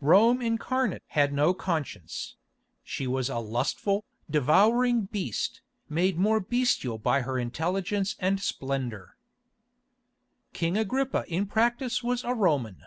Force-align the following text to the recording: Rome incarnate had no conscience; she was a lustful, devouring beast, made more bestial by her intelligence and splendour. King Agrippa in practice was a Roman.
Rome 0.00 0.42
incarnate 0.42 1.04
had 1.10 1.32
no 1.32 1.54
conscience; 1.54 2.34
she 2.82 3.06
was 3.06 3.28
a 3.28 3.38
lustful, 3.38 4.04
devouring 4.28 5.02
beast, 5.04 5.60
made 5.88 6.18
more 6.18 6.40
bestial 6.40 6.98
by 6.98 7.20
her 7.20 7.38
intelligence 7.38 8.16
and 8.18 8.40
splendour. 8.40 9.16
King 10.52 10.76
Agrippa 10.76 11.24
in 11.28 11.46
practice 11.46 12.02
was 12.02 12.24
a 12.24 12.34
Roman. 12.34 12.82